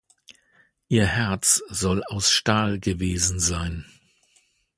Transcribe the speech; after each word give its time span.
Ihr 0.87 1.05
Herz 1.05 1.61
soll 1.69 2.03
aus 2.05 2.31
Stahl 2.31 2.79
gewesen 2.79 3.39
sein. 3.39 3.85